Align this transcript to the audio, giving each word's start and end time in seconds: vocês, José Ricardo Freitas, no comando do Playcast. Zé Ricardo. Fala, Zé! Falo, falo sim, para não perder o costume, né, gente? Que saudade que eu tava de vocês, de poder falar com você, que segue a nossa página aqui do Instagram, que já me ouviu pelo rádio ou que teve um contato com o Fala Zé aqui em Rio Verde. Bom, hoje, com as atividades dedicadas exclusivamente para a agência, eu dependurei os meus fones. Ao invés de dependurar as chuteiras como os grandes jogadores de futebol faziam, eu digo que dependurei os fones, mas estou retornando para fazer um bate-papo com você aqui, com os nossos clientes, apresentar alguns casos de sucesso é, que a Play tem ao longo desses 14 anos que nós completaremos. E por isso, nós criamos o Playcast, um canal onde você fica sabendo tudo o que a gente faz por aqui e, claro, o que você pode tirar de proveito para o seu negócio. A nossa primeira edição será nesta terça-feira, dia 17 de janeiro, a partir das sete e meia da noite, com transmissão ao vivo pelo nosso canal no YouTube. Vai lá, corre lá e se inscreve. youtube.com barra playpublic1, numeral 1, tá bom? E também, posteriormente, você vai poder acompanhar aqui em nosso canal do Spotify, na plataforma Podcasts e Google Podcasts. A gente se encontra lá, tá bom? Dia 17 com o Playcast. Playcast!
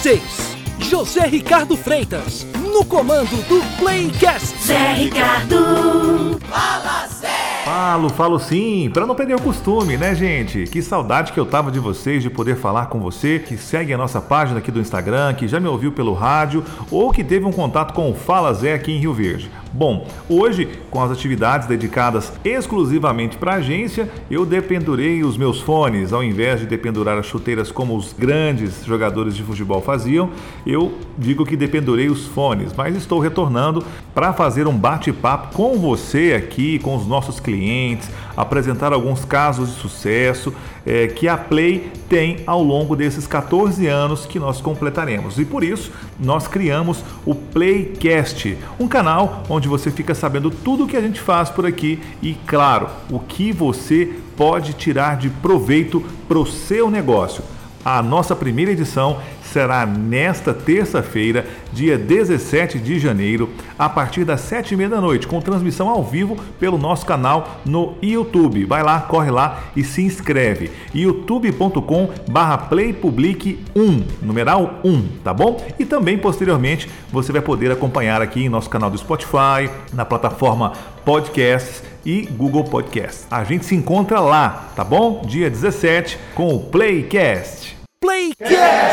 vocês, 0.00 0.56
José 0.78 1.26
Ricardo 1.26 1.76
Freitas, 1.76 2.46
no 2.72 2.86
comando 2.86 3.36
do 3.46 3.60
Playcast. 3.78 4.56
Zé 4.64 4.94
Ricardo. 4.94 6.40
Fala, 6.48 7.06
Zé! 7.06 7.28
Falo, 7.66 8.08
falo 8.08 8.38
sim, 8.38 8.90
para 8.94 9.04
não 9.04 9.14
perder 9.14 9.34
o 9.34 9.42
costume, 9.42 9.98
né, 9.98 10.14
gente? 10.14 10.64
Que 10.64 10.80
saudade 10.80 11.32
que 11.32 11.38
eu 11.38 11.44
tava 11.44 11.70
de 11.70 11.78
vocês, 11.78 12.22
de 12.22 12.30
poder 12.30 12.56
falar 12.56 12.86
com 12.86 12.98
você, 12.98 13.38
que 13.38 13.58
segue 13.58 13.92
a 13.92 13.98
nossa 13.98 14.22
página 14.22 14.58
aqui 14.58 14.70
do 14.70 14.80
Instagram, 14.80 15.34
que 15.34 15.46
já 15.46 15.60
me 15.60 15.68
ouviu 15.68 15.92
pelo 15.92 16.14
rádio 16.14 16.64
ou 16.90 17.12
que 17.12 17.22
teve 17.22 17.44
um 17.44 17.52
contato 17.52 17.92
com 17.92 18.10
o 18.10 18.14
Fala 18.14 18.54
Zé 18.54 18.72
aqui 18.72 18.92
em 18.92 18.98
Rio 19.00 19.12
Verde. 19.12 19.50
Bom, 19.72 20.04
hoje, 20.28 20.68
com 20.90 21.00
as 21.00 21.12
atividades 21.12 21.68
dedicadas 21.68 22.32
exclusivamente 22.44 23.36
para 23.36 23.52
a 23.52 23.56
agência, 23.56 24.10
eu 24.28 24.44
dependurei 24.44 25.22
os 25.22 25.36
meus 25.36 25.60
fones. 25.60 26.12
Ao 26.12 26.24
invés 26.24 26.58
de 26.58 26.66
dependurar 26.66 27.16
as 27.16 27.26
chuteiras 27.26 27.70
como 27.70 27.96
os 27.96 28.12
grandes 28.12 28.84
jogadores 28.84 29.36
de 29.36 29.44
futebol 29.44 29.80
faziam, 29.80 30.30
eu 30.66 30.92
digo 31.16 31.46
que 31.46 31.56
dependurei 31.56 32.08
os 32.08 32.26
fones, 32.26 32.72
mas 32.76 32.96
estou 32.96 33.20
retornando 33.20 33.84
para 34.12 34.32
fazer 34.32 34.66
um 34.66 34.76
bate-papo 34.76 35.54
com 35.54 35.78
você 35.78 36.34
aqui, 36.36 36.80
com 36.80 36.96
os 36.96 37.06
nossos 37.06 37.38
clientes, 37.38 38.10
apresentar 38.36 38.92
alguns 38.92 39.24
casos 39.24 39.74
de 39.74 39.80
sucesso 39.80 40.52
é, 40.84 41.06
que 41.06 41.28
a 41.28 41.36
Play 41.36 41.92
tem 42.10 42.38
ao 42.44 42.60
longo 42.60 42.96
desses 42.96 43.24
14 43.24 43.86
anos 43.86 44.26
que 44.26 44.40
nós 44.40 44.60
completaremos. 44.60 45.38
E 45.38 45.44
por 45.44 45.62
isso, 45.62 45.92
nós 46.18 46.48
criamos 46.48 47.04
o 47.24 47.36
Playcast, 47.36 48.58
um 48.80 48.88
canal 48.88 49.44
onde 49.48 49.68
você 49.68 49.92
fica 49.92 50.12
sabendo 50.12 50.50
tudo 50.50 50.84
o 50.84 50.88
que 50.88 50.96
a 50.96 51.00
gente 51.00 51.20
faz 51.20 51.48
por 51.48 51.64
aqui 51.64 52.02
e, 52.20 52.34
claro, 52.34 52.88
o 53.08 53.20
que 53.20 53.52
você 53.52 54.12
pode 54.36 54.72
tirar 54.72 55.16
de 55.16 55.30
proveito 55.30 56.04
para 56.26 56.38
o 56.38 56.44
seu 56.44 56.90
negócio. 56.90 57.44
A 57.84 58.02
nossa 58.02 58.34
primeira 58.34 58.72
edição 58.72 59.20
será 59.52 59.84
nesta 59.84 60.54
terça-feira, 60.54 61.46
dia 61.72 61.98
17 61.98 62.78
de 62.78 62.98
janeiro, 62.98 63.50
a 63.78 63.88
partir 63.88 64.24
das 64.24 64.40
sete 64.40 64.74
e 64.74 64.76
meia 64.76 64.88
da 64.88 65.00
noite, 65.00 65.26
com 65.26 65.40
transmissão 65.40 65.88
ao 65.88 66.02
vivo 66.04 66.36
pelo 66.58 66.78
nosso 66.78 67.04
canal 67.04 67.60
no 67.64 67.94
YouTube. 68.02 68.64
Vai 68.64 68.82
lá, 68.82 69.00
corre 69.00 69.30
lá 69.30 69.64
e 69.76 69.82
se 69.82 70.02
inscreve. 70.02 70.70
youtube.com 70.94 72.10
barra 72.30 72.58
playpublic1, 72.70 74.04
numeral 74.22 74.80
1, 74.84 75.08
tá 75.24 75.34
bom? 75.34 75.64
E 75.78 75.84
também, 75.84 76.18
posteriormente, 76.18 76.88
você 77.12 77.32
vai 77.32 77.42
poder 77.42 77.70
acompanhar 77.70 78.22
aqui 78.22 78.44
em 78.44 78.48
nosso 78.48 78.70
canal 78.70 78.90
do 78.90 78.98
Spotify, 78.98 79.70
na 79.92 80.04
plataforma 80.04 80.72
Podcasts 81.04 81.82
e 82.04 82.22
Google 82.22 82.64
Podcasts. 82.64 83.26
A 83.30 83.44
gente 83.44 83.64
se 83.64 83.74
encontra 83.74 84.20
lá, 84.20 84.70
tá 84.76 84.84
bom? 84.84 85.22
Dia 85.26 85.50
17 85.50 86.18
com 86.34 86.54
o 86.54 86.60
Playcast. 86.60 87.76
Playcast! 88.00 88.89